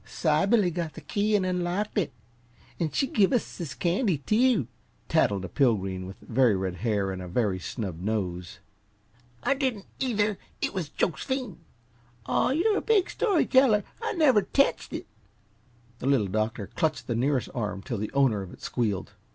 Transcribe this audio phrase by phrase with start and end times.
[0.03, 2.11] "Sybilly got the key an' unlocked it,
[2.79, 4.65] an' she give us this candy, too!"
[5.07, 8.57] tattled a Pilgreen with very red hair and a very snub nose.
[9.43, 10.39] "I didn't, either!
[10.59, 11.57] It was Jos'phine!"
[12.25, 13.83] "Aw, you big story teller!
[14.01, 15.05] I never tetched it!"
[15.99, 19.11] The Little Doctor clutched the nearest arm till the owner of it squealed.